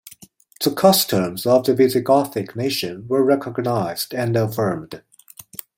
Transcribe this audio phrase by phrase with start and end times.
[0.63, 5.03] The customs of the Visigothic nation were recognised and affirmed.